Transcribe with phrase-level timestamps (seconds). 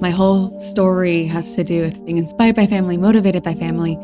[0.00, 3.96] My whole story has to do with being inspired by family, motivated by family,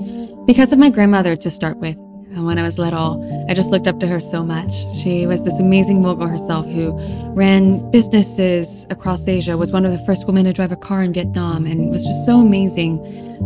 [0.46, 1.96] because of my grandmother to start with.
[2.30, 4.72] And when I was little, I just looked up to her so much.
[5.02, 6.96] She was this amazing mogul herself who
[7.34, 11.12] ran businesses across Asia, was one of the first women to drive a car in
[11.12, 13.00] Vietnam, and was just so amazing.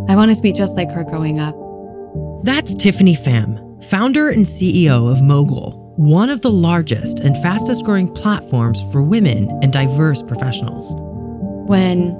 [0.08, 1.56] I wanted to be just like her growing up.
[2.44, 8.12] That's Tiffany Pham, founder and CEO of Mogul, one of the largest and fastest growing
[8.12, 10.94] platforms for women and diverse professionals.
[11.68, 12.16] When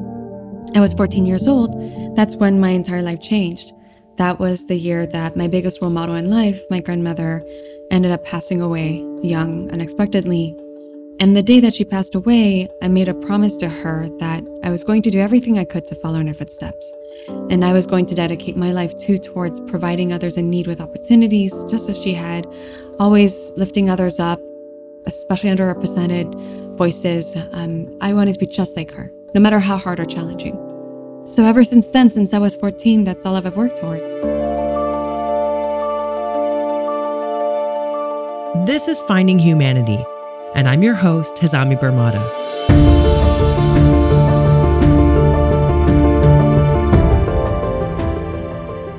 [0.74, 1.74] I was 14 years old,
[2.14, 3.73] that's when my entire life changed.
[4.19, 7.42] That was the year that my biggest role model in life, my grandmother,
[7.91, 10.55] ended up passing away young unexpectedly.
[11.19, 14.70] And the day that she passed away, I made a promise to her that I
[14.70, 16.92] was going to do everything I could to follow in her footsteps.
[17.48, 20.80] And I was going to dedicate my life too towards providing others in need with
[20.80, 22.47] opportunities, just as she had,
[23.02, 24.41] always lifting others up,
[25.06, 26.29] especially underrepresented
[26.77, 27.37] voices.
[27.51, 30.55] Um, I wanted to be just like her, no matter how hard or challenging.
[31.25, 34.03] So ever since then, since I was 14, that's all I've ever worked toward.
[38.69, 40.05] This is Finding Humanity,
[40.55, 42.42] and I'm your host, Hazami Barmada.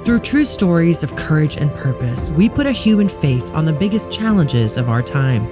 [0.04, 4.12] Through true stories of courage and purpose, we put a human face on the biggest
[4.12, 5.48] challenges of our time.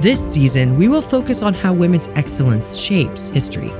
[0.00, 3.70] This season, we will focus on how women's excellence shapes history.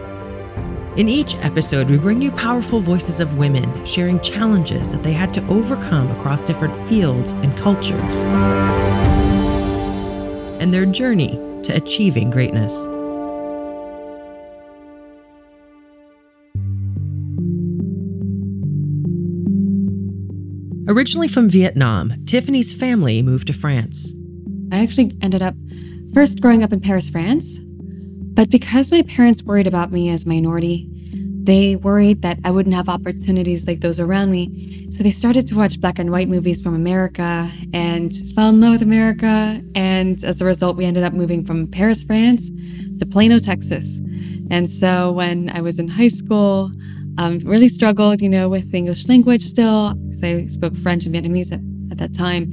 [0.96, 5.32] In each episode, we bring you powerful voices of women sharing challenges that they had
[5.32, 8.22] to overcome across different fields and cultures,
[10.60, 12.86] and their journey to achieving greatness.
[20.88, 24.12] Originally from Vietnam, Tiffany's family moved to France.
[24.70, 25.54] I actually ended up
[26.14, 30.28] first growing up in Paris, France, but because my parents worried about me as a
[30.28, 30.88] minority,
[31.42, 34.86] they worried that I wouldn't have opportunities like those around me.
[34.90, 38.74] So they started to watch black and white movies from America and fell in love
[38.74, 39.60] with America.
[39.74, 42.50] And as a result, we ended up moving from Paris, France
[42.98, 43.98] to Plano, Texas.
[44.52, 46.70] And so when I was in high school,
[47.18, 51.14] um, really struggled, you know, with the English language still, because I spoke French and
[51.14, 51.60] Vietnamese at,
[51.92, 52.50] at that time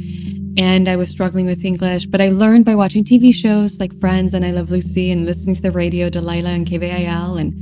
[0.57, 4.33] and I was struggling with English, but I learned by watching TV shows like Friends
[4.33, 7.59] and I Love Lucy and listening to the radio, Delilah and KVIL and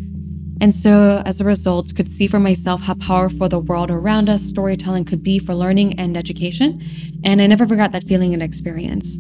[0.62, 4.44] and so as a result could see for myself how powerful the world around us
[4.44, 6.80] storytelling could be for learning and education.
[7.24, 9.18] And I never forgot that feeling and experience.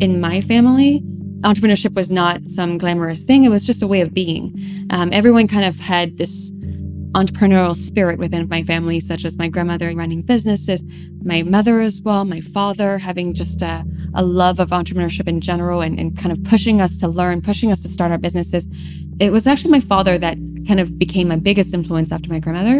[0.00, 1.00] In my family,
[1.40, 3.44] entrepreneurship was not some glamorous thing.
[3.44, 4.60] It was just a way of being.
[4.90, 6.52] Um, everyone kind of had this
[7.14, 10.84] entrepreneurial spirit within my family, such as my grandmother running businesses,
[11.22, 15.80] my mother as well, my father having just a, a love of entrepreneurship in general
[15.80, 18.66] and, and kind of pushing us to learn, pushing us to start our businesses.
[19.20, 20.36] It was actually my father that
[20.66, 22.78] kind of became my biggest influence after my grandmother.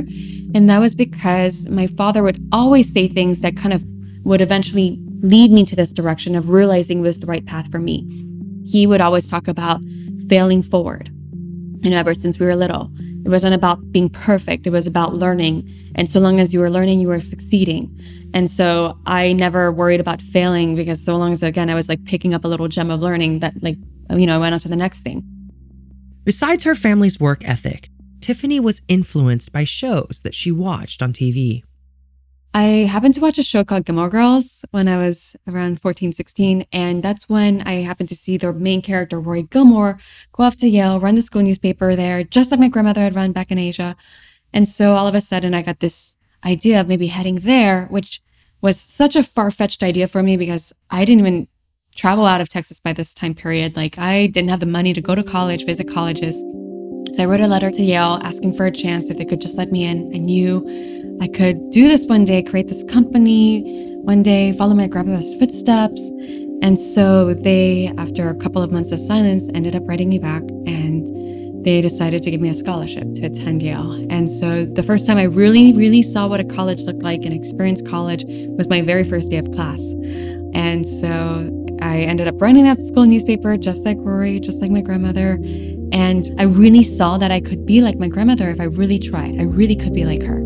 [0.54, 3.84] And that was because my father would always say things that kind of
[4.24, 8.06] would eventually lead me to this direction of realizing was the right path for me.
[8.66, 9.80] He would always talk about
[10.28, 11.08] failing forward.
[11.84, 12.90] And ever since we were little,
[13.24, 14.66] it wasn't about being perfect.
[14.66, 15.70] It was about learning.
[15.94, 17.98] And so long as you were learning, you were succeeding.
[18.34, 22.04] And so I never worried about failing because so long as, again, I was like
[22.04, 23.78] picking up a little gem of learning that, like,
[24.10, 25.22] you know, I went on to the next thing.
[26.24, 27.88] Besides her family's work ethic,
[28.20, 31.62] Tiffany was influenced by shows that she watched on TV.
[32.56, 36.64] I happened to watch a show called Gilmore Girls when I was around 14, 16.
[36.72, 39.98] And that's when I happened to see the main character, Rory Gilmore,
[40.30, 43.32] go off to Yale, run the school newspaper there, just like my grandmother had run
[43.32, 43.96] back in Asia.
[44.52, 46.16] And so all of a sudden, I got this
[46.46, 48.22] idea of maybe heading there, which
[48.60, 51.48] was such a far fetched idea for me because I didn't even
[51.96, 53.74] travel out of Texas by this time period.
[53.74, 56.38] Like, I didn't have the money to go to college, visit colleges.
[57.16, 59.58] So I wrote a letter to Yale asking for a chance if they could just
[59.58, 60.14] let me in.
[60.14, 64.86] I knew I could do this one day, create this company one day, follow my
[64.86, 66.10] grandmother's footsteps.
[66.62, 70.42] And so they, after a couple of months of silence, ended up writing me back
[70.66, 71.06] and
[71.64, 73.92] they decided to give me a scholarship to attend Yale.
[74.10, 77.32] And so the first time I really, really saw what a college looked like and
[77.32, 79.80] experienced college was my very first day of class.
[80.52, 81.50] And so
[81.80, 85.38] I ended up running that school newspaper just like Rory, just like my grandmother.
[85.92, 89.40] And I really saw that I could be like my grandmother if I really tried.
[89.40, 90.43] I really could be like her.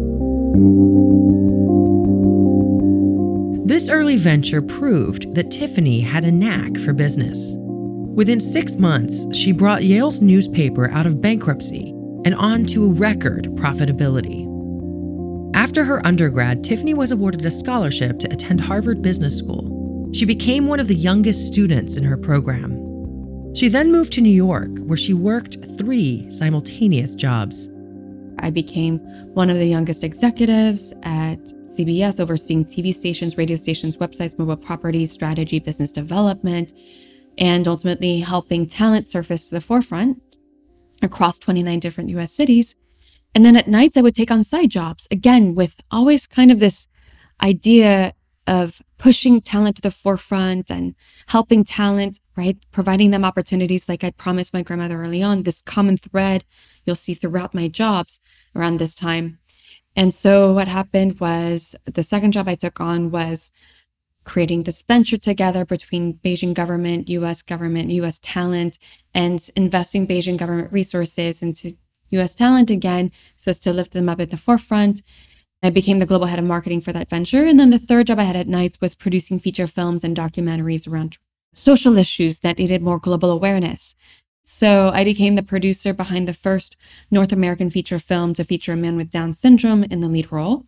[3.64, 7.54] This early venture proved that Tiffany had a knack for business.
[7.58, 11.90] Within six months, she brought Yale's newspaper out of bankruptcy
[12.24, 14.46] and on to a record profitability.
[15.54, 20.10] After her undergrad, Tiffany was awarded a scholarship to attend Harvard Business School.
[20.12, 23.54] She became one of the youngest students in her program.
[23.54, 27.68] She then moved to New York, where she worked three simultaneous jobs.
[28.40, 28.98] I became
[29.34, 35.12] one of the youngest executives at CBS, overseeing TV stations, radio stations, websites, mobile properties,
[35.12, 36.72] strategy, business development,
[37.38, 40.20] and ultimately helping talent surface to the forefront
[41.02, 42.76] across 29 different US cities.
[43.34, 46.60] And then at nights, I would take on side jobs, again, with always kind of
[46.60, 46.88] this
[47.42, 48.14] idea
[48.48, 50.94] of pushing talent to the forefront and
[51.28, 52.56] helping talent, right?
[52.72, 56.44] Providing them opportunities like I promised my grandmother early on, this common thread
[56.88, 58.18] you'll see throughout my jobs
[58.56, 59.38] around this time.
[59.94, 63.52] And so what happened was the second job I took on was
[64.24, 68.78] creating this venture together between Beijing government, US government, US talent,
[69.14, 71.72] and investing Beijing government resources into
[72.10, 75.02] US talent again, so as to lift them up at the forefront.
[75.62, 77.44] I became the global head of marketing for that venture.
[77.44, 80.90] And then the third job I had at nights was producing feature films and documentaries
[80.90, 81.18] around
[81.54, 83.96] social issues that needed more global awareness.
[84.48, 86.74] So I became the producer behind the first
[87.10, 90.64] North American feature film to feature a man with Down syndrome in the lead role.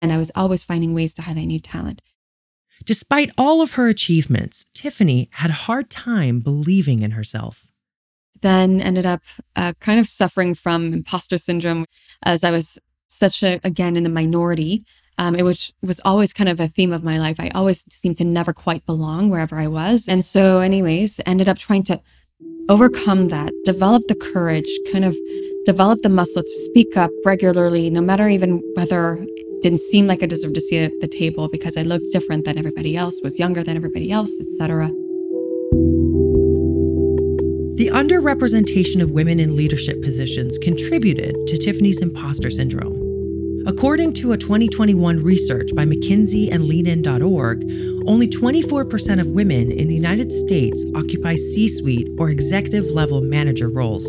[0.00, 2.02] And I was always finding ways to highlight new talent.
[2.84, 7.66] Despite all of her achievements, Tiffany had a hard time believing in herself.
[8.42, 9.22] Then ended up
[9.56, 11.86] uh, kind of suffering from imposter syndrome
[12.22, 12.78] as I was
[13.08, 14.84] such a, again, in the minority.
[15.18, 17.40] Um, it was, was always kind of a theme of my life.
[17.40, 20.06] I always seemed to never quite belong wherever I was.
[20.06, 22.00] And so, anyways, ended up trying to
[22.68, 25.16] overcome that, develop the courage, kind of
[25.64, 30.22] develop the muscle to speak up regularly, no matter even whether it didn't seem like
[30.22, 33.38] I deserved to see at the table because I looked different than everybody else, was
[33.38, 34.88] younger than everybody else, etc.
[37.76, 42.99] The underrepresentation of women in leadership positions contributed to Tiffany's imposter syndrome.
[43.70, 47.62] According to a 2021 research by McKinsey and leanin.org,
[48.04, 53.68] only 24% of women in the United States occupy C suite or executive level manager
[53.68, 54.04] roles.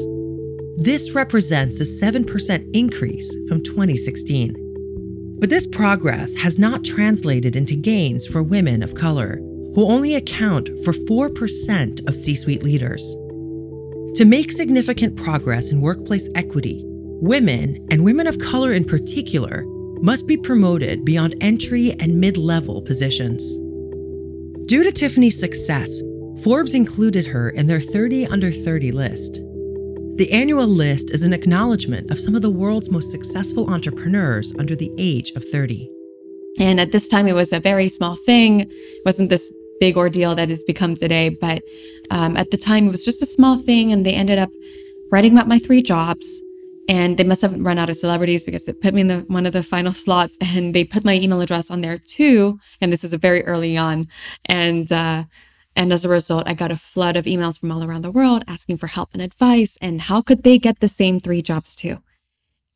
[0.78, 5.38] This represents a 7% increase from 2016.
[5.40, 9.36] But this progress has not translated into gains for women of color,
[9.76, 13.16] who only account for 4% of C suite leaders.
[14.16, 16.84] To make significant progress in workplace equity,
[17.22, 19.64] women, and women of color in particular,
[20.02, 23.56] must be promoted beyond entry and mid level positions.
[24.66, 26.02] Due to Tiffany's success,
[26.44, 29.36] Forbes included her in their 30 under 30 list.
[30.16, 34.76] The annual list is an acknowledgement of some of the world's most successful entrepreneurs under
[34.76, 35.90] the age of 30.
[36.60, 38.62] And at this time, it was a very small thing.
[38.62, 38.72] It
[39.06, 41.30] wasn't this big ordeal that has become today.
[41.30, 41.64] But
[42.10, 43.92] um, at the time, it was just a small thing.
[43.92, 44.52] And they ended up
[45.12, 46.44] writing about my three jobs.
[46.90, 49.46] And they must have run out of celebrities because they put me in the, one
[49.46, 52.60] of the final slots and they put my email address on there too.
[52.82, 54.04] And this is a very early on.
[54.46, 55.26] And, uh,
[55.76, 58.44] and as a result, I got a flood of emails from all around the world
[58.48, 59.78] asking for help and advice.
[59.82, 62.02] And how could they get the same three jobs too?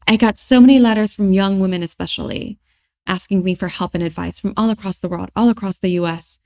[0.08, 2.60] I got so many letters from young women, especially
[3.08, 6.40] asking me for help and advice from all across the world, all across the US.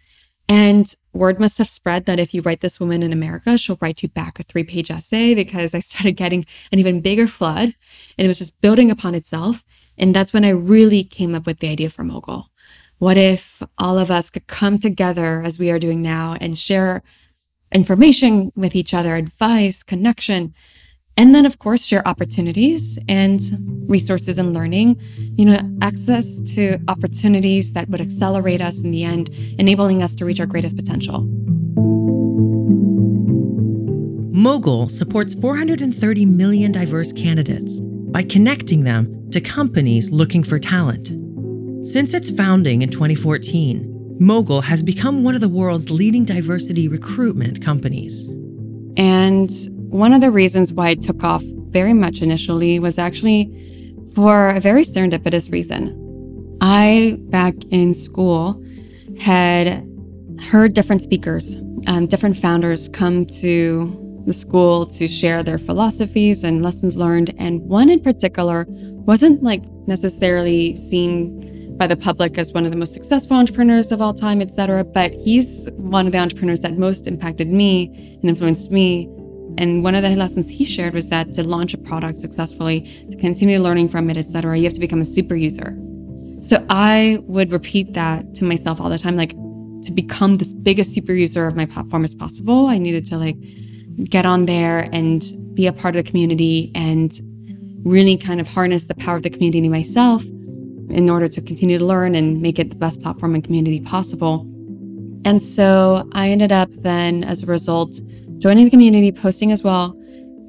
[0.49, 4.01] And word must have spread that if you write this woman in America, she'll write
[4.01, 7.75] you back a three page essay because I started getting an even bigger flood
[8.17, 9.63] and it was just building upon itself.
[9.97, 12.49] And that's when I really came up with the idea for Mogul.
[12.97, 17.03] What if all of us could come together as we are doing now and share
[17.71, 20.55] information with each other, advice, connection,
[21.19, 23.41] and then, of course, share opportunities and
[23.89, 24.97] resources and learning,
[25.35, 30.23] you know, access to opportunities that would accelerate us in the end, enabling us to
[30.23, 31.23] reach our greatest potential.
[34.31, 41.07] Mogul supports 430 million diverse candidates by connecting them to companies looking for talent.
[41.85, 47.61] Since its founding in 2014, Mogul has become one of the world's leading diversity recruitment
[47.61, 48.25] companies.
[48.95, 49.51] And
[49.89, 53.51] one of the reasons why it took off very much initially was actually
[54.13, 55.95] for a very serendipitous reason.
[56.61, 58.63] I, back in school,
[59.19, 59.87] had
[60.39, 61.55] heard different speakers,
[61.87, 67.33] um, different founders come to the school to share their philosophies and lessons learned.
[67.39, 72.77] And one in particular wasn't like necessarily seen by the public as one of the
[72.77, 76.77] most successful entrepreneurs of all time, et cetera, but he's one of the entrepreneurs that
[76.77, 79.09] most impacted me and influenced me
[79.59, 83.17] and one of the lessons he shared was that to launch a product successfully, to
[83.17, 85.77] continue learning from it, etc., you have to become a super user.
[86.39, 89.31] So I would repeat that to myself all the time, like
[89.83, 92.67] to become the biggest super user of my platform as possible.
[92.67, 93.35] I needed to like
[94.05, 95.21] get on there and
[95.53, 97.11] be a part of the community and
[97.83, 101.85] really kind of harness the power of the community myself in order to continue to
[101.85, 104.47] learn and make it the best platform and community possible.
[105.25, 107.99] And so I ended up then, as a result,
[108.39, 109.95] joining the community, posting as well.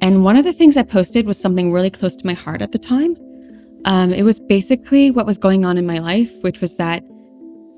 [0.01, 2.71] And one of the things I posted was something really close to my heart at
[2.71, 3.15] the time.
[3.85, 7.03] Um, it was basically what was going on in my life, which was that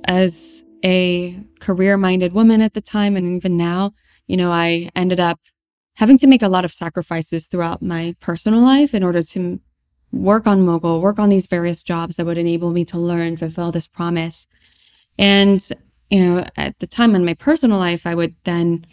[0.05, 3.91] as a career minded woman at the time, and even now,
[4.27, 5.39] you know, I ended up
[5.95, 9.59] having to make a lot of sacrifices throughout my personal life in order to
[10.11, 13.71] work on Mogul, work on these various jobs that would enable me to learn, fulfill
[13.71, 14.47] this promise.
[15.17, 15.67] And,
[16.09, 18.85] you know, at the time in my personal life, I would then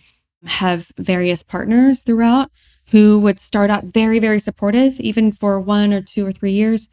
[0.45, 2.51] have various partners throughout
[2.91, 6.89] who would start out very, very supportive, even for one or two or three years.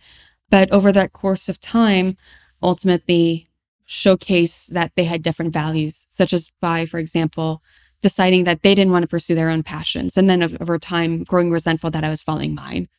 [0.50, 2.18] But over that course of time,
[2.62, 3.50] ultimately
[3.86, 7.64] showcase that they had different values, such as by, for example,
[8.02, 10.18] deciding that they didn't want to pursue their own passions.
[10.18, 12.90] And then over time, growing resentful that I was following mine.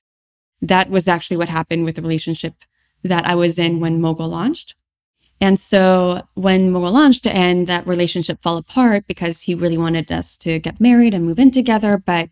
[0.61, 2.55] That was actually what happened with the relationship
[3.05, 4.75] that I was in when Mogul launched.
[5.40, 10.37] And so when Mogul launched and that relationship fell apart because he really wanted us
[10.38, 12.28] to get married and move in together, but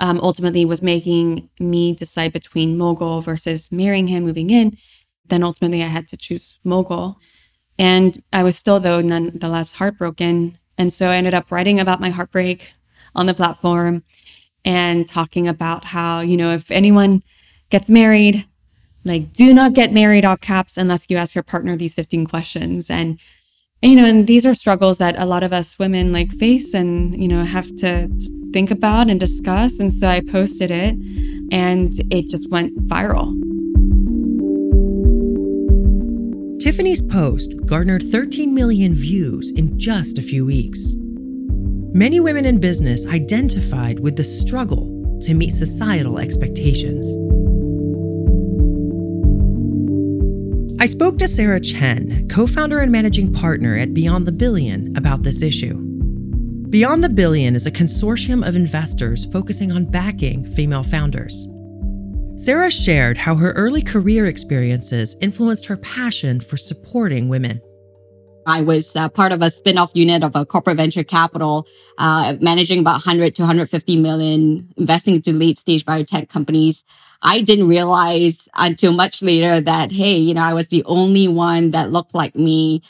[0.00, 4.76] um, ultimately was making me decide between Mogul versus marrying him, moving in,
[5.26, 7.18] then ultimately I had to choose Mogul.
[7.78, 10.58] And I was still, though, nonetheless heartbroken.
[10.78, 12.72] And so I ended up writing about my heartbreak
[13.14, 14.02] on the platform
[14.64, 17.22] and talking about how, you know, if anyone
[17.70, 18.46] gets married,
[19.06, 22.90] like do not get married all caps unless you ask your partner these 15 questions.
[22.90, 23.18] And
[23.82, 27.20] you know and these are struggles that a lot of us women like face and
[27.20, 28.08] you know have to
[28.52, 29.78] think about and discuss.
[29.78, 30.96] And so i posted it
[31.52, 33.32] and it just went viral.
[36.60, 40.94] Tiffany's post garnered 13 million views in just a few weeks.
[41.94, 47.06] Many women in business identified with the struggle to meet societal expectations
[50.78, 55.22] I spoke to Sarah Chen, co founder and managing partner at Beyond the Billion, about
[55.22, 55.78] this issue.
[56.68, 61.48] Beyond the Billion is a consortium of investors focusing on backing female founders.
[62.36, 67.62] Sarah shared how her early career experiences influenced her passion for supporting women.
[68.46, 71.66] I was uh, part of a spin-off unit of a corporate venture capital,
[71.96, 76.84] uh, managing about 100 to 150 million, investing into late stage biotech companies.
[77.22, 81.70] I didn't realize until much later that, hey, you know, I was the only one
[81.70, 82.82] that looked like me,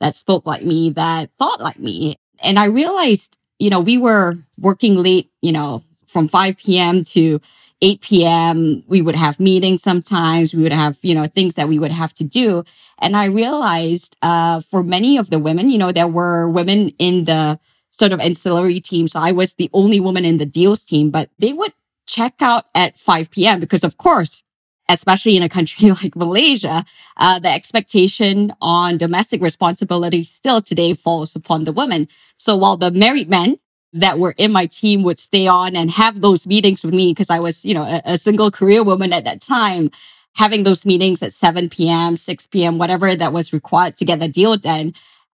[0.00, 2.16] that spoke like me, that thought like me.
[2.42, 7.04] And I realized, you know, we were working late, you know, from 5 p.m.
[7.04, 7.40] to
[7.82, 8.82] 8 p.m.
[8.86, 10.54] We would have meetings sometimes.
[10.54, 12.64] We would have, you know, things that we would have to do.
[12.98, 17.24] And I realized, uh, for many of the women, you know, there were women in
[17.24, 17.58] the
[17.90, 19.08] sort of ancillary team.
[19.08, 21.72] So I was the only woman in the deals team, but they would
[22.10, 23.60] check out at 5 p.m.
[23.60, 24.42] because of course,
[24.88, 26.84] especially in a country like Malaysia,
[27.16, 32.08] uh, the expectation on domestic responsibility still today falls upon the women.
[32.36, 33.58] So while the married men
[33.92, 37.30] that were in my team would stay on and have those meetings with me because
[37.30, 39.90] I was, you know, a, a, single career woman at that time,
[40.36, 44.28] having those meetings at 7 p.m., 6 p.m., whatever that was required to get the
[44.28, 44.94] deal done.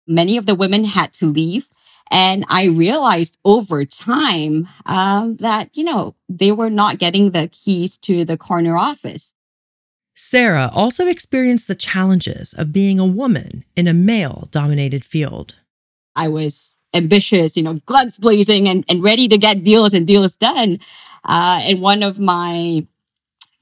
[0.06, 1.68] Many of the women had to leave
[2.10, 7.96] and I realized over time um, that, you know, they were not getting the keys
[7.98, 9.32] to the corner office.
[10.14, 15.58] Sarah also experienced the challenges of being a woman in a male dominated field.
[16.14, 20.36] I was ambitious, you know, guns blazing and, and ready to get deals and deals
[20.36, 20.78] done.
[21.24, 22.86] Uh, and one of my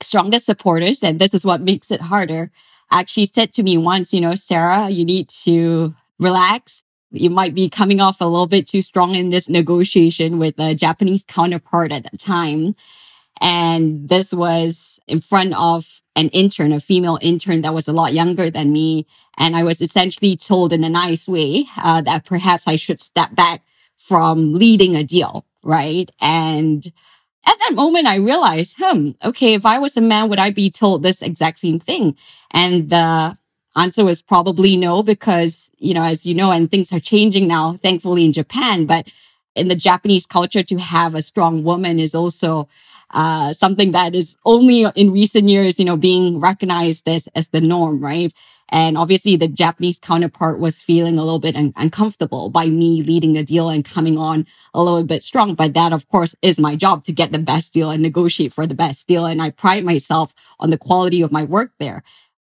[0.02, 2.50] strongest supporters, and this is what makes it harder,
[2.90, 7.68] actually said to me once, you know, Sarah, you need to relax you might be
[7.68, 12.04] coming off a little bit too strong in this negotiation with a Japanese counterpart at
[12.04, 12.74] that time.
[13.40, 18.12] And this was in front of an intern, a female intern that was a lot
[18.12, 19.06] younger than me.
[19.38, 23.34] And I was essentially told in a nice way uh, that perhaps I should step
[23.34, 23.62] back
[23.96, 26.10] from leading a deal, right?
[26.20, 26.84] And
[27.46, 30.70] at that moment, I realized, hmm, okay, if I was a man, would I be
[30.70, 32.16] told this exact same thing?
[32.50, 33.38] And the
[33.76, 37.74] answer was probably no, because, you know, as you know, and things are changing now,
[37.74, 39.10] thankfully in Japan, but
[39.54, 42.68] in the Japanese culture to have a strong woman is also
[43.10, 47.60] uh, something that is only in recent years, you know, being recognized as, as the
[47.60, 48.32] norm, right?
[48.68, 53.32] And obviously the Japanese counterpart was feeling a little bit un- uncomfortable by me leading
[53.32, 55.56] the deal and coming on a little bit strong.
[55.56, 58.66] But that, of course, is my job to get the best deal and negotiate for
[58.66, 59.26] the best deal.
[59.26, 62.04] And I pride myself on the quality of my work there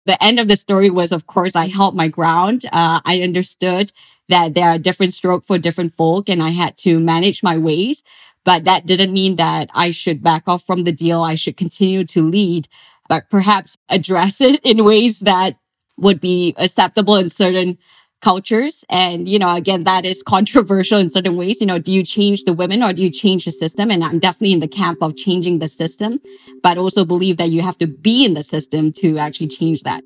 [0.05, 2.65] the end of the story was, of course, I held my ground.
[2.67, 3.93] Uh, I understood
[4.29, 8.03] that there are different strokes for different folk and I had to manage my ways.
[8.45, 11.23] But that didn't mean that I should back off from the deal.
[11.23, 12.67] I should continue to lead,
[13.09, 15.57] but perhaps address it in ways that
[15.97, 17.79] would be acceptable in certain
[18.23, 18.85] cultures.
[18.89, 21.61] And, you know, again, that is controversial in certain ways.
[21.61, 23.91] You know, do you change the women or do you change the system?
[23.91, 26.21] And I'm definitely in the camp of changing the system,
[26.63, 30.03] but also believe that you have to be in the system to actually change that.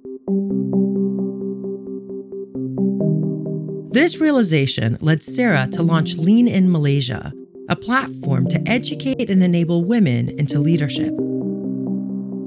[3.92, 7.32] This realization led Sarah to launch Lean In Malaysia,
[7.68, 11.14] a platform to educate and enable women into leadership.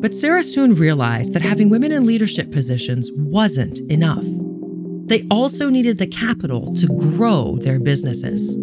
[0.01, 4.23] But Sarah soon realized that having women in leadership positions wasn't enough.
[5.09, 8.55] They also needed the capital to grow their businesses.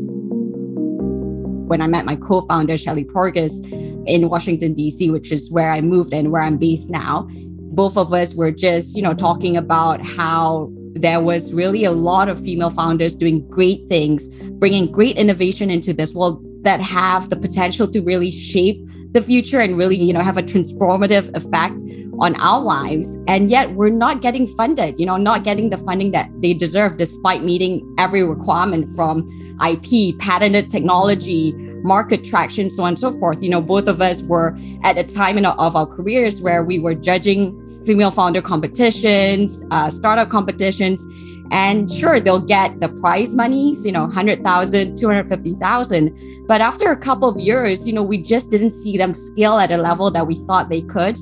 [1.67, 3.61] When I met my co founder, Shelly Porges,
[4.07, 7.27] in Washington, D.C., which is where I moved and where I'm based now,
[7.75, 12.29] both of us were just, you know, talking about how there was really a lot
[12.29, 14.29] of female founders doing great things,
[14.61, 18.79] bringing great innovation into this world that have the potential to really shape
[19.13, 21.81] the future and really, you know, have a transformative effect
[22.19, 23.17] on our lives.
[23.29, 26.97] And yet we're not getting funded, you know, not getting the funding that they deserve
[26.97, 29.27] despite meeting every requirement from
[29.65, 33.43] IP, patented technology, market traction, so on and so forth.
[33.43, 36.79] You know, both of us were at a time in of our careers where we
[36.79, 41.07] were judging female founder competitions, uh, startup competitions.
[41.51, 46.47] And sure, they'll get the prize monies, you know, 100,000, 250,000.
[46.47, 49.71] But after a couple of years, you know, we just didn't see them scale at
[49.71, 51.19] a level that we thought they could.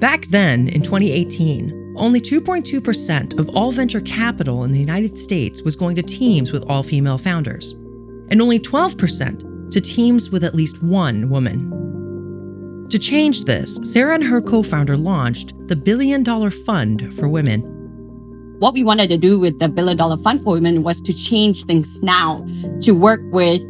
[0.00, 5.76] Back then, in 2018, only 2.2% of all venture capital in the United States was
[5.76, 7.72] going to teams with all female founders,
[8.28, 12.86] and only 12% to teams with at least one woman.
[12.90, 17.75] To change this, Sarah and her co founder launched the Billion Dollar Fund for Women.
[18.58, 21.64] What we wanted to do with the Billion Dollar Fund for Women was to change
[21.64, 22.46] things now,
[22.80, 23.60] to work with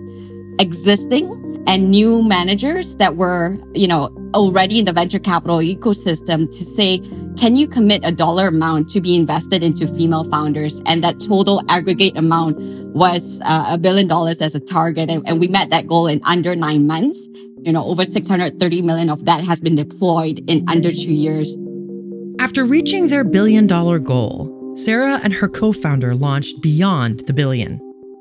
[0.61, 6.65] existing and new managers that were, you know, already in the venture capital ecosystem to
[6.65, 7.01] say,
[7.37, 10.81] can you commit a dollar amount to be invested into female founders?
[10.87, 12.61] And that total aggregate amount
[12.95, 15.11] was uh, a billion dollars as a target.
[15.11, 17.27] And, and we met that goal in under nine months.
[17.63, 21.59] You know, over 630 million of that has been deployed in under two years.
[22.39, 27.81] After reaching their billion dollar goal, Sarah and her co founder launched Beyond the Billion,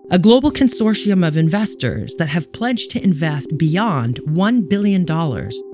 [0.10, 5.06] a global consortium of investors that have pledged to invest beyond $1 billion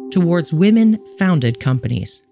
[0.10, 2.24] towards women founded companies.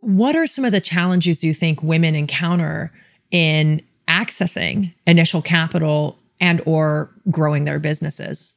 [0.00, 2.92] What are some of the challenges you think women encounter
[3.30, 8.53] in accessing initial capital and or growing their businesses?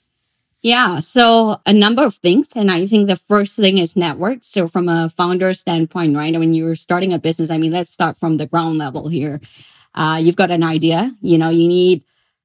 [0.68, 1.00] Yeah.
[1.00, 2.52] So a number of things.
[2.54, 4.40] And I think the first thing is network.
[4.42, 6.38] So from a founder standpoint, right?
[6.38, 9.40] When you're starting a business, I mean, let's start from the ground level here.
[9.96, 12.04] Uh, you've got an idea, you know, you need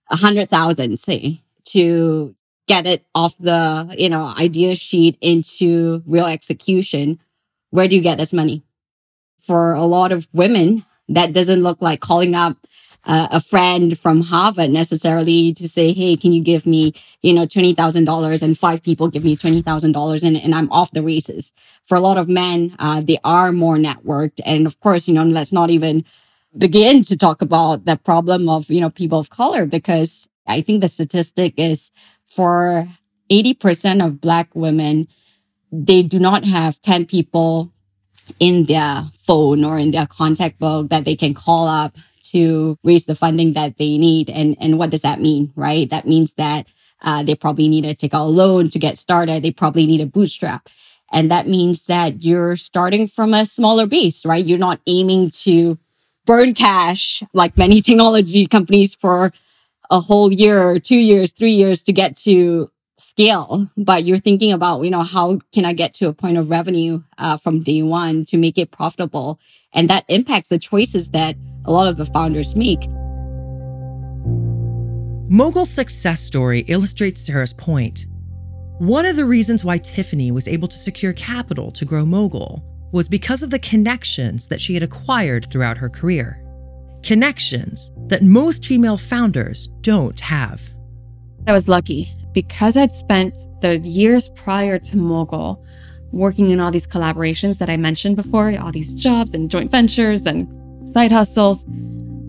[0.09, 1.43] a hundred thousand, say,
[1.75, 2.37] to
[2.69, 7.19] get it off the, you know, idea sheet into real execution.
[7.71, 8.63] Where do you get this money?
[9.41, 12.69] For a lot of women, that doesn't look like calling up
[13.05, 17.47] uh, a friend from Harvard necessarily to say, Hey, can you give me, you know,
[17.47, 21.53] $20,000 and five people give me $20,000 and, and I'm off the races.
[21.85, 24.41] For a lot of men, uh, they are more networked.
[24.47, 26.05] And of course, you know, let's not even
[26.57, 30.81] begin to talk about the problem of, you know, people of color, because I think
[30.81, 31.91] the statistic is
[32.27, 32.87] for
[33.31, 35.09] 80% of black women,
[35.73, 37.73] they do not have 10 people
[38.39, 41.97] in their phone or in their contact book that they can call up
[42.31, 44.31] to raise the funding that they need.
[44.31, 45.89] And, and what does that mean, right?
[45.91, 46.67] That means that
[47.01, 49.43] uh, they probably need to take out a loan to get started.
[49.43, 50.69] They probably need a bootstrap.
[51.13, 54.45] And that means that you're starting from a smaller base, right?
[54.45, 55.79] You're not aiming to
[56.25, 59.33] burn cash like many technology companies for
[59.91, 64.83] a whole year, two years, three years to get to scale, but you're thinking about,
[64.83, 68.25] you know, how can I get to a point of revenue uh, from day one
[68.27, 69.39] to make it profitable?
[69.75, 72.89] And that impacts the choices that a lot of the founders make.
[75.29, 78.07] Mogul's success story illustrates Sarah's point.
[78.79, 83.09] One of the reasons why Tiffany was able to secure capital to grow Mogul was
[83.09, 86.39] because of the connections that she had acquired throughout her career.
[87.03, 90.61] Connections that most female founders don't have.
[91.47, 95.65] I was lucky because I'd spent the years prior to Mogul
[96.13, 100.27] working in all these collaborations that I mentioned before, all these jobs and joint ventures
[100.27, 100.47] and
[100.87, 101.65] side hustles.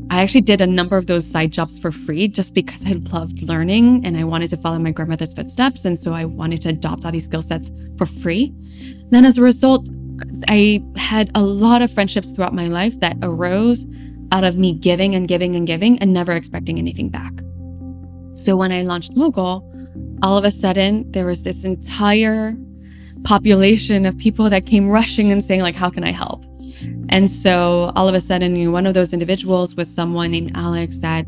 [0.10, 3.42] I actually did a number of those side jobs for free just because I loved
[3.44, 5.86] learning and I wanted to follow my grandmother's footsteps.
[5.86, 8.54] And so I wanted to adopt all these skill sets for free.
[9.10, 9.90] Then as a result,
[10.48, 13.86] I had a lot of friendships throughout my life that arose
[14.32, 17.34] out of me giving and giving and giving and never expecting anything back.
[18.36, 19.70] So when I launched Mogul,
[20.22, 22.56] all of a sudden there was this entire
[23.24, 26.44] population of people that came rushing and saying like how can i help
[27.10, 30.52] And so all of a sudden, you know, one of those individuals was someone named
[30.56, 31.26] Alex that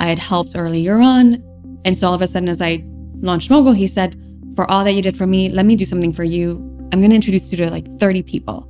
[0.00, 1.42] I had helped earlier on.
[1.84, 2.84] And so all of a sudden, as I
[3.20, 4.20] launched Mogul, he said,
[4.54, 6.56] For all that you did for me, let me do something for you.
[6.92, 8.68] I'm going to introduce you to like 30 people.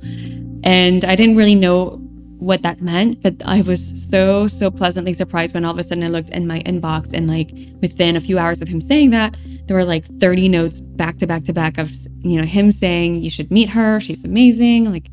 [0.63, 1.99] And I didn't really know
[2.39, 6.03] what that meant, but I was so, so pleasantly surprised when all of a sudden
[6.03, 9.35] I looked in my inbox and like within a few hours of him saying that,
[9.65, 13.21] there were like 30 notes back to back to back of, you know, him saying,
[13.21, 13.99] you should meet her.
[13.99, 14.91] She's amazing.
[14.91, 15.07] Like,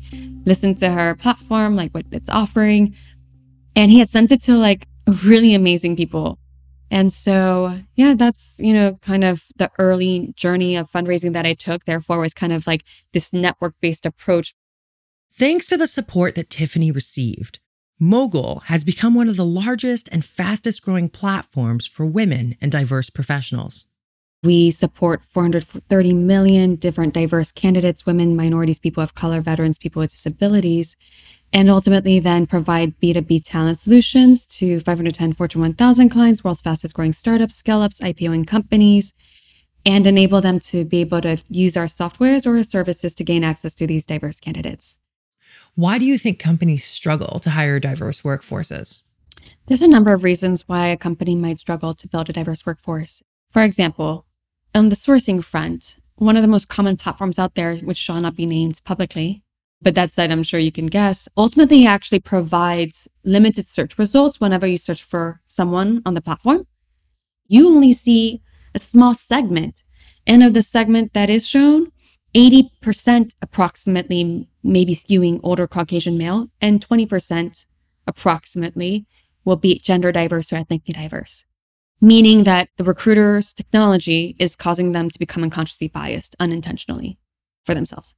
[0.45, 2.95] listen to her platform, like what it's offering.
[3.75, 4.87] And he had sent it to like
[5.23, 6.37] really amazing people.
[6.89, 11.53] And so, yeah, that's, you know, kind of the early journey of fundraising that I
[11.53, 11.85] took.
[11.85, 14.53] Therefore, was kind of like this network based approach
[15.33, 17.61] Thanks to the support that Tiffany received,
[17.97, 23.09] Mogul has become one of the largest and fastest growing platforms for women and diverse
[23.09, 23.87] professionals.
[24.43, 30.09] We support 430 million different diverse candidates, women, minorities, people of color, veterans, people with
[30.09, 30.97] disabilities,
[31.53, 37.13] and ultimately then provide B2B talent solutions to 510 Fortune 1000 clients, world's fastest growing
[37.13, 39.13] startups, scale ups, IPOing companies,
[39.85, 43.75] and enable them to be able to use our softwares or services to gain access
[43.75, 44.97] to these diverse candidates.
[45.75, 49.03] Why do you think companies struggle to hire diverse workforces?
[49.67, 53.21] There's a number of reasons why a company might struggle to build a diverse workforce.
[53.51, 54.25] For example,
[54.73, 58.35] on the sourcing front, one of the most common platforms out there, which shall not
[58.35, 59.43] be named publicly,
[59.81, 64.67] but that said, I'm sure you can guess, ultimately actually provides limited search results whenever
[64.67, 66.67] you search for someone on the platform.
[67.47, 68.41] You only see
[68.75, 69.83] a small segment.
[70.27, 71.91] And of the segment that is shown,
[72.35, 77.65] 80% approximately maybe skewing older Caucasian male, and 20%
[78.07, 79.07] approximately
[79.43, 81.45] will be gender diverse or ethnically diverse,
[82.01, 87.19] meaning that the recruiter's technology is causing them to become unconsciously biased unintentionally
[87.63, 88.15] for themselves.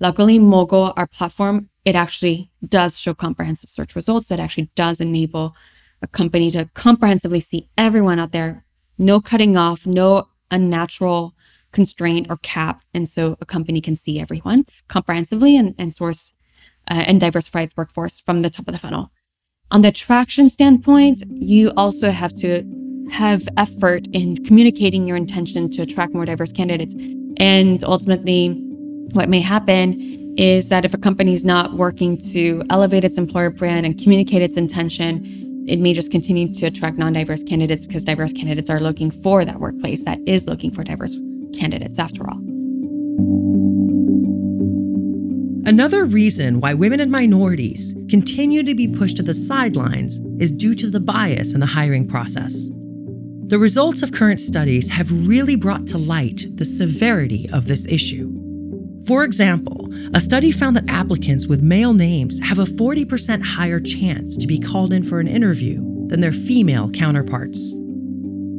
[0.00, 4.28] Luckily, Mogul, our platform, it actually does show comprehensive search results.
[4.28, 5.54] So it actually does enable
[6.00, 8.64] a company to comprehensively see everyone out there,
[8.96, 11.34] no cutting off, no unnatural
[11.72, 12.82] constraint or cap.
[12.94, 16.32] And so a company can see everyone comprehensively and, and source
[16.90, 19.10] uh, and diversify its workforce from the top of the funnel.
[19.70, 22.62] On the attraction standpoint, you also have to
[23.10, 26.94] have effort in communicating your intention to attract more diverse candidates.
[27.38, 28.50] And ultimately,
[29.12, 33.50] what may happen is that if a company is not working to elevate its employer
[33.50, 35.24] brand and communicate its intention,
[35.66, 39.44] it may just continue to attract non diverse candidates because diverse candidates are looking for
[39.44, 41.16] that workplace that is looking for diverse
[41.52, 42.38] candidates after all.
[45.66, 50.74] Another reason why women and minorities continue to be pushed to the sidelines is due
[50.74, 52.68] to the bias in the hiring process.
[53.48, 58.30] The results of current studies have really brought to light the severity of this issue.
[59.06, 64.36] For example, a study found that applicants with male names have a 40% higher chance
[64.36, 67.72] to be called in for an interview than their female counterparts.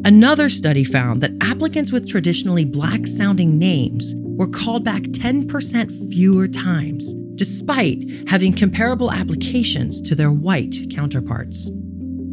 [0.06, 6.48] Another study found that applicants with traditionally black sounding names were called back 10% fewer
[6.48, 11.70] times, despite having comparable applications to their white counterparts.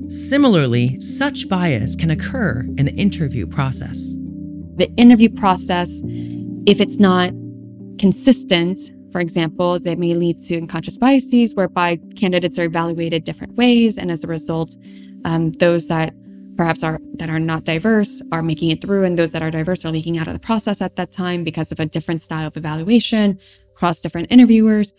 [0.08, 4.12] Similarly, such bias can occur in the interview process.
[4.76, 6.02] The interview process,
[6.66, 7.30] if it's not
[7.98, 13.98] consistent, for example, that may lead to unconscious biases whereby candidates are evaluated different ways.
[13.98, 14.76] And as a result,
[15.24, 16.14] um, those that
[16.56, 19.84] perhaps are that are not diverse are making it through and those that are diverse
[19.84, 22.56] are leaking out of the process at that time because of a different style of
[22.56, 23.38] evaluation
[23.74, 24.94] across different interviewers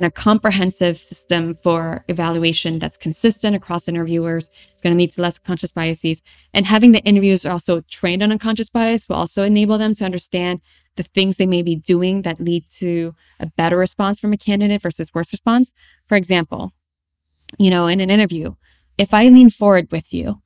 [0.00, 4.50] and a comprehensive system for evaluation that's consistent across interviewers.
[4.74, 6.22] Is going to lead to less conscious biases.
[6.54, 10.60] And having the interviewers also trained on unconscious bias will also enable them to understand
[10.96, 14.82] the things they may be doing that lead to a better response from a candidate
[14.82, 15.72] versus worse response.
[16.06, 16.72] For example
[17.58, 18.54] you know in an interview
[18.96, 20.40] if i lean forward with you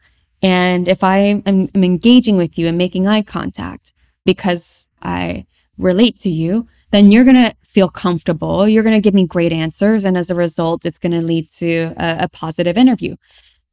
[0.45, 3.95] and if I am, am engaging with you and making eye contact
[4.27, 5.47] because I
[5.79, 8.68] relate to you, then you're going to feel comfortable.
[8.68, 10.04] You're going to give me great answers.
[10.04, 13.16] And as a result, it's going to lead to a, a positive interview.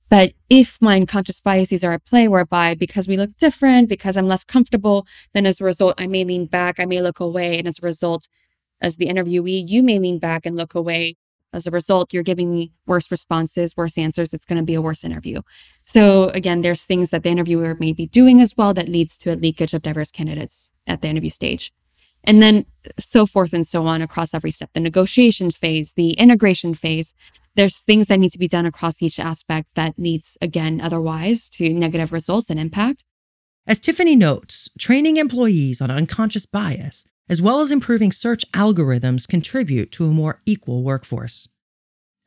[0.09, 4.27] But if my unconscious biases are at play, whereby because we look different, because I'm
[4.27, 7.57] less comfortable, then as a result, I may lean back, I may look away.
[7.59, 8.27] And as a result,
[8.81, 11.15] as the interviewee, you may lean back and look away
[11.53, 14.33] as a result, you're giving me worse responses, worse answers.
[14.33, 15.41] It's going to be a worse interview.
[15.83, 19.33] So again, there's things that the interviewer may be doing as well that leads to
[19.33, 21.73] a leakage of diverse candidates at the interview stage.
[22.23, 22.65] And then
[22.99, 27.13] so forth and so on across every step, the negotiation phase, the integration phase.
[27.55, 31.73] There's things that need to be done across each aspect that leads again, otherwise to
[31.73, 33.03] negative results and impact.
[33.67, 39.89] As Tiffany notes, training employees on unconscious bias as well as improving search algorithms contribute
[39.93, 41.47] to a more equal workforce.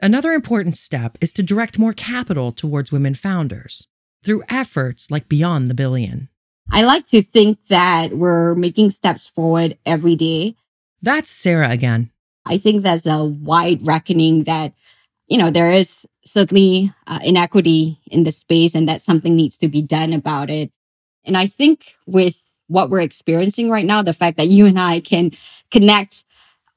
[0.01, 3.87] Another important step is to direct more capital towards women founders
[4.25, 6.31] through efforts like Beyond the Billion.
[6.75, 10.57] I like to think that we're making steps forward every day.
[11.03, 12.11] That's Sarah again.
[12.45, 14.73] I think there's a wide reckoning that,
[15.29, 19.69] you know, there is certainly uh, inequity in the space and that something needs to
[19.69, 20.73] be done about it.
[21.25, 24.99] And I think with what we're experiencing right now, the fact that you and I
[24.99, 25.31] can
[25.71, 26.25] connect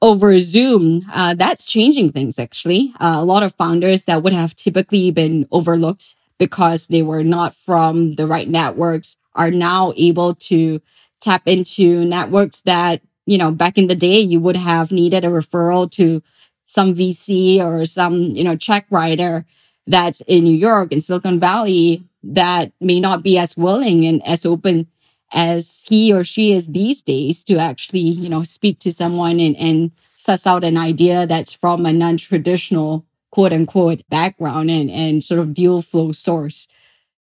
[0.00, 2.92] over Zoom, uh, that's changing things actually.
[3.00, 7.52] Uh, a lot of founders that would have typically been overlooked because they were not
[7.52, 10.82] from the right networks are now able to
[11.20, 15.28] tap into networks that, you know, back in the day, you would have needed a
[15.28, 16.22] referral to
[16.66, 19.46] some VC or some, you know, check writer
[19.86, 24.44] that's in New York in Silicon Valley that may not be as willing and as
[24.44, 24.86] open
[25.32, 29.56] as he or she is these days to actually, you know, speak to someone and,
[29.56, 35.40] and suss out an idea that's from a non-traditional quote unquote background and, and sort
[35.40, 36.68] of deal flow source.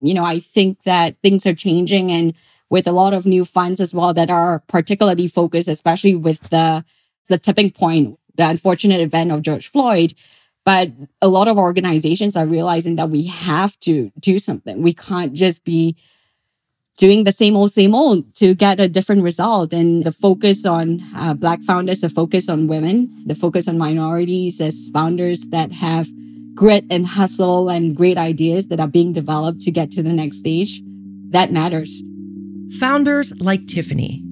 [0.03, 2.33] You know, I think that things are changing and
[2.69, 6.83] with a lot of new funds as well that are particularly focused, especially with the,
[7.29, 10.13] the tipping point, the unfortunate event of George Floyd.
[10.65, 14.81] But a lot of organizations are realizing that we have to do something.
[14.81, 15.95] We can't just be
[16.97, 19.73] doing the same old, same old to get a different result.
[19.73, 24.61] And the focus on uh, Black founders, the focus on women, the focus on minorities
[24.61, 26.07] as founders that have
[26.53, 30.37] grit and hustle and great ideas that are being developed to get to the next
[30.37, 30.81] stage,
[31.29, 32.03] that matters.
[32.79, 34.23] Founders like Tiffany.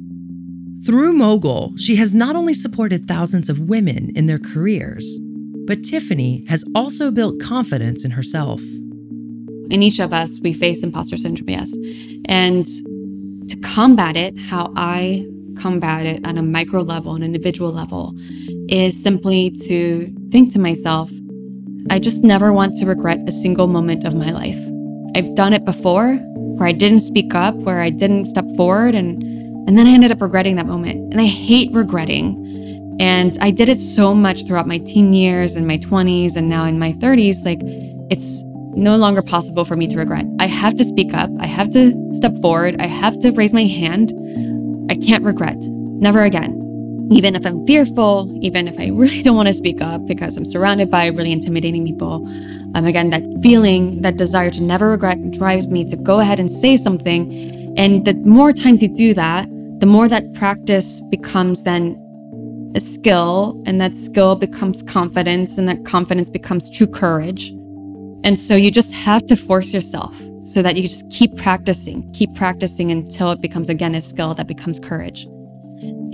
[0.86, 5.20] Through Mogul, she has not only supported thousands of women in their careers,
[5.66, 8.62] but Tiffany has also built confidence in herself
[9.72, 11.76] in each of us, we face imposter syndrome, yes.
[12.26, 12.66] And
[13.50, 15.26] to combat it, how I
[15.58, 18.14] combat it on a micro level, an individual level,
[18.68, 21.10] is simply to think to myself,
[21.92, 24.58] I just never want to regret a single moment of my life.
[25.14, 26.14] I've done it before
[26.56, 29.22] where I didn't speak up, where I didn't step forward, and
[29.68, 31.12] and then I ended up regretting that moment.
[31.12, 32.96] And I hate regretting.
[33.02, 36.64] And I did it so much throughout my teen years and my 20s and now
[36.64, 37.44] in my 30s.
[37.44, 37.60] Like
[38.10, 38.42] it's
[38.74, 40.26] no longer possible for me to regret.
[40.40, 41.30] I have to speak up.
[41.42, 42.78] I have to step forward.
[42.80, 44.14] I have to raise my hand.
[44.90, 45.58] I can't regret.
[45.60, 46.61] Never again.
[47.12, 50.46] Even if I'm fearful, even if I really don't want to speak up because I'm
[50.46, 52.26] surrounded by really intimidating people.
[52.74, 56.50] Um, again, that feeling, that desire to never regret drives me to go ahead and
[56.50, 57.76] say something.
[57.78, 61.98] And the more times you do that, the more that practice becomes then
[62.76, 67.50] a skill, and that skill becomes confidence, and that confidence becomes true courage.
[68.24, 72.34] And so you just have to force yourself so that you just keep practicing, keep
[72.36, 75.28] practicing until it becomes again a skill that becomes courage.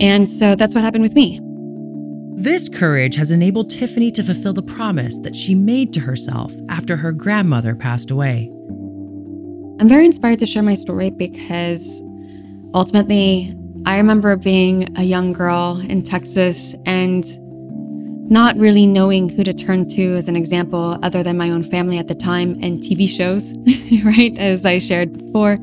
[0.00, 1.40] And so that's what happened with me.
[2.40, 6.96] This courage has enabled Tiffany to fulfill the promise that she made to herself after
[6.96, 8.48] her grandmother passed away.
[9.80, 12.00] I'm very inspired to share my story because
[12.74, 13.56] ultimately,
[13.86, 17.24] I remember being a young girl in Texas and
[18.30, 21.98] not really knowing who to turn to as an example other than my own family
[21.98, 23.54] at the time and TV shows,
[24.04, 24.38] right?
[24.38, 25.58] As I shared before.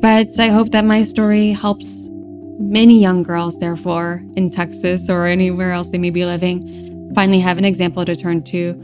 [0.00, 2.10] But I hope that my story helps
[2.58, 7.58] many young girls, therefore, in Texas or anywhere else they may be living, finally have
[7.58, 8.80] an example to turn to.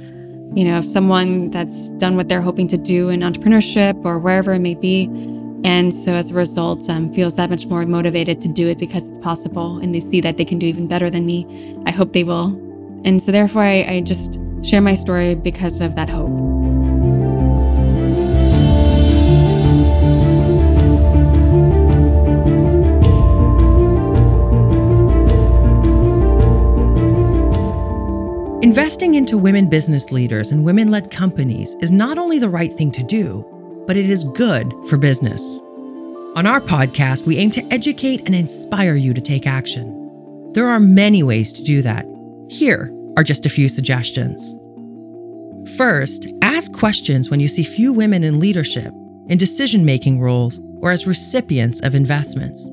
[0.53, 4.53] You know, of someone that's done what they're hoping to do in entrepreneurship or wherever
[4.53, 5.05] it may be.
[5.63, 9.07] And so as a result, um, feels that much more motivated to do it because
[9.07, 11.47] it's possible and they see that they can do even better than me.
[11.87, 12.59] I hope they will
[13.05, 16.60] and so, therefore, I, I just share my story because of that hope.
[28.63, 32.93] Investing into women business leaders and women led companies is not only the right thing
[32.93, 33.43] to do,
[33.87, 35.61] but it is good for business.
[36.37, 40.53] On our podcast, we aim to educate and inspire you to take action.
[40.53, 42.05] There are many ways to do that,
[42.51, 44.55] here are just a few suggestions.
[45.79, 48.93] First, ask questions when you see few women in leadership,
[49.29, 52.69] in decision making roles, or as recipients of investments.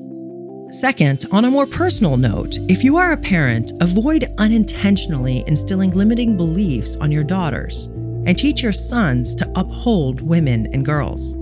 [0.70, 6.36] Second, on a more personal note, if you are a parent, avoid unintentionally instilling limiting
[6.36, 7.86] beliefs on your daughters
[8.26, 11.32] and teach your sons to uphold women and girls.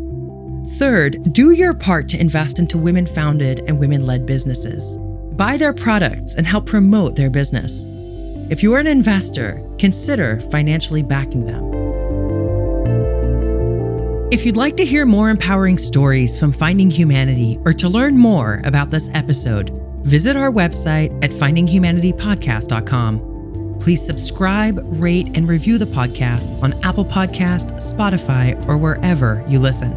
[0.78, 4.96] Third, do your part to invest into women founded and women led businesses.
[5.34, 7.86] Buy their products and help promote their business.
[8.48, 11.65] If you are an investor, consider financially backing them.
[14.28, 18.60] If you'd like to hear more empowering stories from Finding Humanity or to learn more
[18.64, 19.70] about this episode,
[20.02, 23.76] visit our website at findinghumanitypodcast.com.
[23.78, 29.96] Please subscribe, rate, and review the podcast on Apple Podcast, Spotify, or wherever you listen.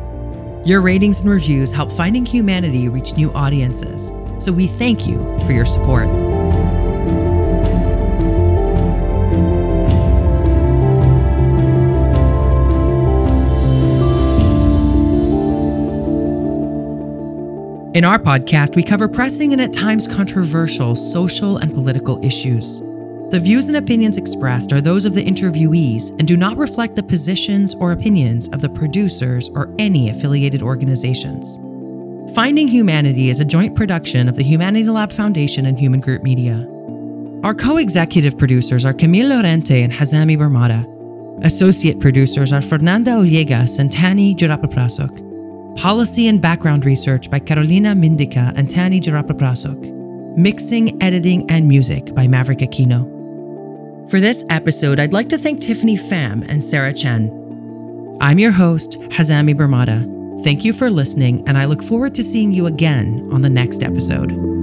[0.63, 5.53] Your ratings and reviews help Finding Humanity reach new audiences, so we thank you for
[5.53, 6.07] your support.
[17.95, 22.81] In our podcast, we cover pressing and at times controversial social and political issues.
[23.31, 27.01] The views and opinions expressed are those of the interviewees and do not reflect the
[27.01, 31.57] positions or opinions of the producers or any affiliated organizations.
[32.35, 36.67] Finding Humanity is a joint production of the Humanity Lab Foundation and Human Group Media.
[37.43, 40.85] Our co executive producers are Camille Lorente and Hazami Barmada.
[41.43, 45.28] Associate producers are Fernanda Ollegas and Tani Jurapaprasok.
[45.79, 50.37] Policy and background research by Carolina Mindica and Tani Jarapaprasok.
[50.37, 53.07] Mixing, editing, and music by Maverick Aquino.
[54.11, 57.29] For this episode, I'd like to thank Tiffany Pham and Sarah Chen.
[58.19, 60.43] I'm your host, Hazami Barmada.
[60.43, 63.81] Thank you for listening, and I look forward to seeing you again on the next
[63.81, 64.58] episode.